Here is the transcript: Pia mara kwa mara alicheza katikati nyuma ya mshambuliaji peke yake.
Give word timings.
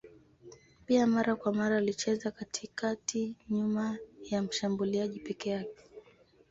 Pia 0.85 1.07
mara 1.07 1.35
kwa 1.35 1.53
mara 1.53 1.77
alicheza 1.77 2.31
katikati 2.31 3.35
nyuma 3.49 3.97
ya 4.31 4.41
mshambuliaji 4.41 5.19
peke 5.19 5.49
yake. 5.49 5.83